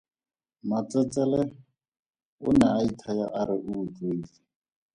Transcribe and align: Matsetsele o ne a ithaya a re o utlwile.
Matsetsele 0.69 1.41
o 2.45 2.49
ne 2.57 2.67
a 2.77 2.79
ithaya 2.89 3.25
a 3.39 3.41
re 3.47 3.55
o 3.69 3.73
utlwile. 3.81 4.29